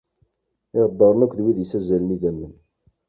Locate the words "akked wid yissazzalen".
1.25-2.15